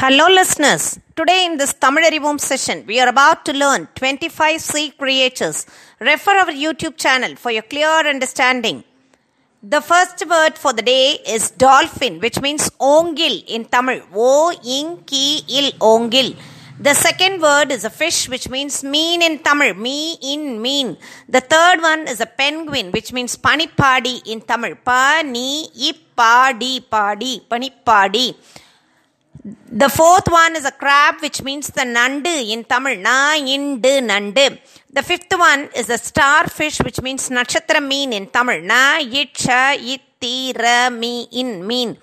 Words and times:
Hello, 0.00 0.24
listeners. 0.28 0.98
Today, 1.18 1.46
in 1.46 1.56
this 1.56 1.72
Tamil 1.82 2.04
Arivom 2.08 2.38
session, 2.38 2.84
we 2.86 2.96
are 3.02 3.08
about 3.08 3.46
to 3.46 3.52
learn 3.54 3.88
25 3.94 4.60
sea 4.60 4.90
creatures. 4.90 5.64
Refer 6.00 6.34
our 6.40 6.52
YouTube 6.64 6.98
channel 6.98 7.34
for 7.34 7.50
your 7.50 7.62
clear 7.62 8.00
understanding. 8.14 8.84
The 9.62 9.80
first 9.80 10.18
word 10.32 10.58
for 10.58 10.74
the 10.74 10.82
day 10.82 11.16
is 11.26 11.50
dolphin, 11.50 12.20
which 12.20 12.42
means 12.42 12.68
ongil 12.78 13.36
in 13.46 13.64
Tamil. 13.64 14.02
O 14.14 14.52
ing 14.76 14.90
ki 15.06 15.24
il 15.60 15.70
ongil. 15.92 16.36
The 16.78 16.92
second 16.92 17.40
word 17.40 17.72
is 17.72 17.86
a 17.86 17.94
fish, 18.02 18.28
which 18.28 18.50
means 18.50 18.84
mean 18.84 19.22
in 19.22 19.38
Tamil. 19.38 19.72
Me 19.86 20.18
in 20.34 20.60
mean. 20.60 20.98
The 21.26 21.40
third 21.40 21.80
one 21.80 22.06
is 22.06 22.20
a 22.20 22.26
penguin, 22.42 22.90
which 22.90 23.14
means 23.14 23.38
panipadi 23.38 24.14
in 24.26 24.42
Tamil. 24.42 24.74
Pa 24.90 25.22
ni 25.24 25.48
ipadi 25.88 26.74
padi 26.90 27.40
panipadi. 27.50 28.28
The 29.46 29.88
fourth 29.88 30.26
one 30.26 30.56
is 30.56 30.64
a 30.64 30.72
crab, 30.72 31.20
which 31.20 31.40
means 31.40 31.68
the 31.68 31.82
nandu 31.82 32.50
in 32.50 32.64
Tamil. 32.64 32.98
Na 32.98 33.36
indu 33.36 33.92
nandu. 34.02 34.58
The 34.92 35.04
fifth 35.04 35.38
one 35.38 35.68
is 35.76 35.88
a 35.88 35.98
starfish, 35.98 36.78
which 36.80 37.00
means 37.00 37.28
nakshatra 37.28 37.80
mean 37.86 38.12
in 38.12 38.26
Tamil. 38.26 38.62
Na 38.62 38.98
itcha 38.98 39.76
itti 39.94 40.52
ra 40.58 40.90
mi 40.90 41.28
in 41.30 41.64
mean. 41.64 41.96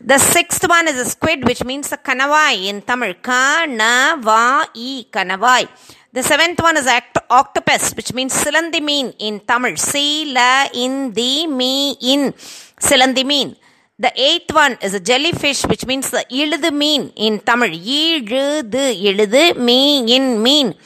The 0.00 0.18
sixth 0.18 0.68
one 0.68 0.88
is 0.88 0.98
a 0.98 1.04
squid, 1.04 1.44
which 1.44 1.62
means 1.62 1.92
a 1.92 1.96
kanavai 1.96 2.66
in 2.66 2.82
Tamil. 2.82 3.14
Ka 3.22 3.66
na 3.68 4.16
va 4.16 4.66
i 4.74 5.06
kanavai. 5.12 5.68
The 6.12 6.24
seventh 6.24 6.60
one 6.60 6.76
is 6.76 6.88
act- 6.88 7.18
octopus, 7.30 7.94
which 7.94 8.12
means 8.12 8.32
silandi 8.34 8.82
mean 8.82 9.14
in 9.20 9.38
Tamil. 9.38 9.76
sila 9.76 10.68
in 10.74 11.12
the 11.12 11.46
me 11.46 11.96
in 12.00 12.32
silandi 12.32 13.24
mean. 13.24 13.54
The 14.02 14.12
eighth 14.14 14.52
one 14.52 14.76
is 14.80 14.94
a 14.94 15.00
jellyfish, 15.00 15.66
which 15.68 15.84
means 15.86 16.10
the 16.10 16.24
இழுது 16.28 16.72
mean 16.72 17.12
in 17.16 17.40
Tamil. 17.50 17.72
இழுது 17.82 19.00
இழுது 19.00 19.54
me 19.54 20.06
in 20.16 20.40
mean. 20.40 20.76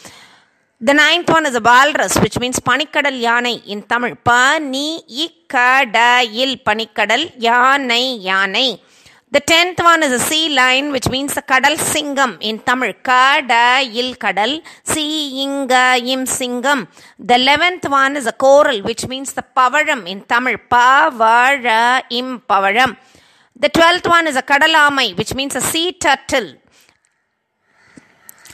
The 0.86 0.92
ninth 0.92 1.30
one 1.32 1.44
is 1.46 1.54
a 1.54 1.60
walrus, 1.60 2.14
which 2.22 2.38
means 2.40 2.56
பனிக்கடல் 2.70 3.18
யானை 3.26 3.62
in 3.66 3.86
Tamil. 3.86 4.14
பனி 4.22 5.04
இக்கடையில் 5.06 6.62
பனிக்கடல் 6.64 7.30
யானை 7.38 8.22
யானை. 8.22 8.83
The 9.34 9.40
tenth 9.40 9.80
one 9.82 10.02
is 10.04 10.12
a 10.12 10.20
sea 10.20 10.48
lion, 10.56 10.92
which 10.92 11.08
means 11.14 11.34
the 11.34 11.42
kadal 11.42 11.74
singam 11.92 12.32
in 12.40 12.60
Tamil. 12.60 12.92
Kada 13.08 13.62
il 14.00 14.14
kadal, 14.14 14.62
si 14.84 15.42
inga 15.42 15.96
im 16.12 16.22
singam. 16.24 16.86
The 17.18 17.34
eleventh 17.34 17.88
one 17.88 18.16
is 18.16 18.26
a 18.26 18.32
coral, 18.32 18.80
which 18.82 19.08
means 19.08 19.32
the 19.32 19.44
pavaram 19.56 20.06
in 20.06 20.20
Tamil. 20.22 20.58
Pavara 20.70 22.02
im 22.10 22.28
pavaram. 22.48 22.96
The 23.56 23.70
twelfth 23.70 24.06
one 24.06 24.28
is 24.28 24.36
a 24.36 24.42
kadalamai, 24.42 25.16
which 25.18 25.34
means 25.34 25.56
a 25.56 25.60
sea 25.60 25.90
turtle. 25.92 26.54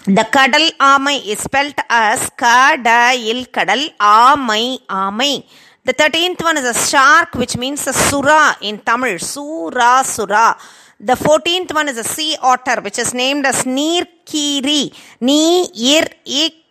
The 0.07 0.27
kadal 0.37 0.67
amai 0.79 1.27
is 1.27 1.41
spelt 1.41 1.79
as 1.91 2.31
kada 2.31 3.13
il 3.15 3.45
kadal 3.59 3.83
amai 3.99 4.79
amai. 4.89 5.45
The 5.91 5.95
thirteenth 5.95 6.41
one 6.41 6.57
is 6.57 6.67
a 6.67 6.87
shark, 6.89 7.35
which 7.35 7.57
means 7.57 7.85
a 7.89 7.93
sura 7.93 8.57
in 8.61 8.79
Tamil. 8.79 9.19
Sura 9.19 10.03
sura. 10.05 10.57
The 11.01 11.17
fourteenth 11.17 11.75
one 11.75 11.89
is 11.89 11.99
a 11.99 12.05
sea 12.05 12.37
otter, 12.41 12.81
which 12.81 13.01
is 13.01 13.13
named 13.13 13.45
as 13.45 13.65
Neerkiri. 13.65 14.95
Neer 15.21 16.05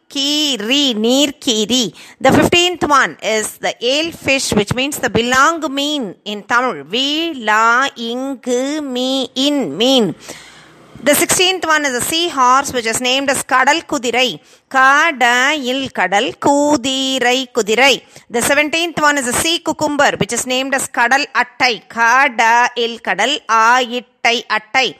Kiri, 0.07 0.93
Neerkiri. 0.93 1.93
The 2.21 2.31
fifteenth 2.31 2.83
one 2.87 3.17
is 3.21 3.57
the 3.57 3.75
eel 3.83 4.13
fish, 4.13 4.53
which 4.53 4.73
means 4.73 4.99
the 4.99 5.09
belong 5.09 5.61
mean 5.75 6.15
in 6.23 6.43
Tamil. 6.43 6.85
Vila 6.85 7.89
ingu 7.97 8.81
me 8.81 9.29
in 9.35 9.77
mean. 9.77 10.15
The 11.01 11.15
sixteenth 11.15 11.65
one 11.65 11.85
is 11.85 11.93
a 11.93 12.01
seahorse, 12.01 12.73
which 12.73 12.85
is 12.85 12.99
named 12.99 13.29
as 13.29 13.41
Kadal 13.43 13.83
Kudirai. 13.87 14.37
Kadayil 14.69 15.93
Kadal 15.93 16.35
Kudirai 16.35 17.49
Kudirai. 17.53 18.03
The 18.29 18.41
seventeenth 18.41 18.99
one 18.99 19.17
is 19.17 19.27
a 19.27 19.31
sea 19.31 19.59
cucumber, 19.59 20.17
which 20.17 20.33
is 20.33 20.45
named 20.45 20.73
as 20.73 20.89
Kadal 20.89 21.25
Attai. 21.33 21.87
Kadayil 21.87 22.99
Kadal 22.99 23.39
Ayittai 23.47 24.45
Attai. 24.47 24.97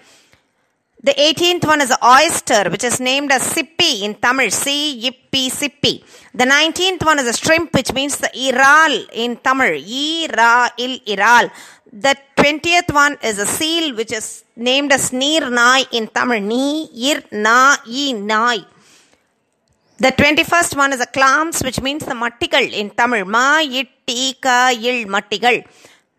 The 1.02 1.14
18th 1.14 1.66
one 1.66 1.82
is 1.82 1.92
a 1.92 1.98
oyster, 2.06 2.70
which 2.70 2.84
is 2.84 3.00
named 3.00 3.32
as 3.32 3.42
Sippi 3.42 4.02
in 4.04 4.16
Tamil. 4.16 4.52
C 4.52 5.00
Sippi. 5.32 6.04
The 6.34 6.44
19th 6.44 7.06
one 7.06 7.20
is 7.20 7.28
a 7.28 7.34
shrimp, 7.34 7.74
which 7.74 7.94
means 7.94 8.18
the 8.18 8.30
Iral 8.36 9.06
in 9.14 9.38
Tamil. 9.38 9.76
Ira 9.76 10.70
il 10.78 11.00
Iral. 11.08 11.50
The 11.92 12.16
20th 12.38 12.94
one 12.94 13.18
is 13.24 13.40
a 13.40 13.48
seal, 13.48 13.96
which 13.96 14.12
is 14.12 14.44
named 14.56 14.92
as 14.92 15.12
Neer 15.12 15.50
Nai 15.50 15.86
in 15.92 16.08
Tamil. 16.08 16.40
Ni 16.40 16.88
Ir 16.94 17.24
Na 17.32 17.78
I 17.88 18.12
Nai. 18.14 18.60
The 19.98 20.12
21st 20.12 20.78
one 20.78 20.94
is 20.94 21.02
a 21.02 21.08
clams, 21.08 21.62
which 21.62 21.82
means 21.82 22.06
the 22.06 22.14
mattigal 22.14 22.72
in 22.72 22.92
Tamil. 22.92 23.26
Ma 23.26 23.58
ka 24.40 24.70
il 24.70 25.08
mattigal. 25.08 25.66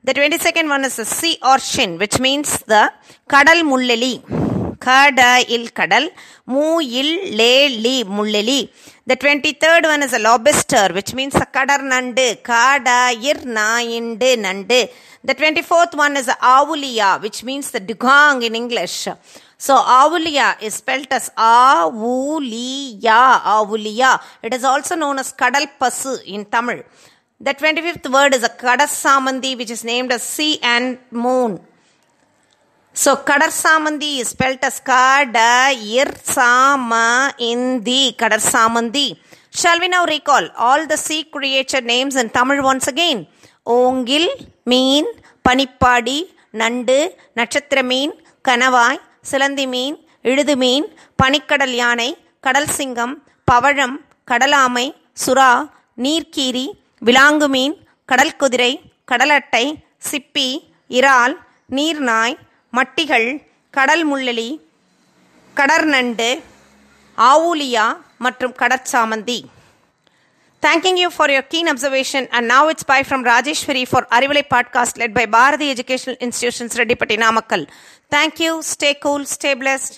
The 0.02 0.12
22nd 0.12 0.68
one 0.68 0.84
is 0.84 0.98
a 0.98 1.04
sea 1.04 1.38
urchin, 1.44 1.98
which 1.98 2.18
means 2.18 2.58
the 2.66 2.92
kadal 3.28 3.62
mulleli. 3.62 4.39
Ka, 4.80 5.10
il, 5.48 5.70
kadal. 5.70 6.10
Mu, 6.46 6.80
il, 6.80 8.06
mulleli. 8.06 8.70
The 9.06 9.16
23rd 9.16 9.84
one 9.84 10.02
is 10.02 10.14
a 10.14 10.18
lobster, 10.18 10.88
which 10.94 11.14
means 11.14 11.34
a 11.34 11.46
kadar 11.46 11.80
nandu. 11.80 12.42
Ka, 12.42 12.80
da, 12.82 13.10
inde, 13.10 14.38
nandu. 14.38 14.88
The 15.22 15.34
24th 15.34 15.96
one 15.96 16.16
is 16.16 16.28
a 16.28 16.32
avuliya, 16.32 17.20
which 17.20 17.44
means 17.44 17.70
the 17.70 17.80
dugong 17.80 18.42
in 18.42 18.56
English. 18.56 19.06
So 19.58 19.76
avuliya 19.76 20.62
is 20.62 20.76
spelled 20.76 21.08
as 21.10 21.28
avuliya, 21.36 23.42
avuliya. 23.42 24.18
It 24.42 24.54
is 24.54 24.64
also 24.64 24.96
known 24.96 25.18
as 25.18 25.34
kadal 25.34 25.68
pasu 25.78 26.24
in 26.24 26.46
Tamil. 26.46 26.84
The 27.38 27.52
25th 27.52 28.10
word 28.10 28.34
is 28.34 28.44
a 28.44 28.48
kadasamandi, 28.48 29.58
which 29.58 29.70
is 29.70 29.84
named 29.84 30.10
as 30.10 30.22
sea 30.22 30.58
and 30.62 30.96
moon. 31.10 31.60
So 32.94 33.16
Kadarsamandi 33.16 34.18
is 34.20 34.28
spelt 34.28 34.62
as 34.62 34.80
Kada 34.80 35.72
Ir 35.72 36.08
Sama 36.22 37.32
Indi 37.38 38.12
Kadarsamandi. 38.12 39.16
Shall 39.52 39.78
we 39.80 39.88
now 39.88 40.04
recall 40.04 40.48
all 40.56 40.86
the 40.86 40.96
sea 40.96 41.24
creature 41.24 41.80
names 41.80 42.16
in 42.16 42.28
Tamil 42.30 42.62
once 42.62 42.88
again? 42.88 43.26
Ongil, 43.66 44.26
Mean, 44.66 45.06
Panipadi, 45.44 46.24
Nandu, 46.52 47.12
Natchatra 47.36 47.84
Mean, 47.84 48.12
Kanavai, 48.44 48.98
Silandi 49.22 49.66
Mean, 49.68 49.96
இழுது 50.24 50.54
மீன் 50.62 50.86
பனிக்கடல் 51.20 51.72
யானை 51.78 52.08
கடல் 52.46 52.68
சிங்கம் 52.78 53.14
பவழம் 53.48 53.94
கடலாமை 54.30 54.84
சுறா 55.22 55.52
நீர்க்கீரி 56.04 56.64
விலாங்கு 57.06 57.46
மீன் 57.54 57.74
கடல் 58.10 58.34
குதிரை 58.42 58.72
கடலட்டை 59.10 59.62
சிப்பி 60.08 60.48
இறால் 60.98 61.34
நீர்நாய் 61.76 62.36
மட்டிகள் 62.72 63.28
கடல் 63.74 64.04
முள்ளெலி 64.10 64.48
கடற்நண்டு 65.56 66.28
ஆவூலியா 67.18 67.86
மற்றும் 68.26 68.56
kadarsamanthi 68.62 69.40
Thanking 70.62 70.96
you 70.98 71.08
for 71.08 71.26
your 71.30 71.42
keen 71.42 71.66
observation 71.68 72.28
and 72.30 72.46
now 72.46 72.68
it's 72.68 72.82
bye 72.82 73.02
from 73.02 73.20
Rajeshwari 73.24 73.84
for 73.92 74.02
Arivalai 74.16 74.42
podcast 74.54 74.98
led 74.98 75.14
by 75.18 75.24
Bharati 75.24 75.70
Educational 75.70 76.16
Institutions 76.20 76.72
Reddipati 76.80 77.16
Namakkal. 77.16 77.62
Thank 78.10 78.40
you, 78.40 78.60
stay 78.72 78.92
cool, 78.94 79.24
stay 79.26 79.54
blessed. 79.54 79.94